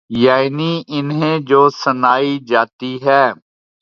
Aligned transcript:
یعنی 0.09 0.83
انہیں 0.87 1.39
جو 1.39 1.69
سنائی 1.69 2.39
جاتی 2.39 2.97
ہے۔ 3.05 3.23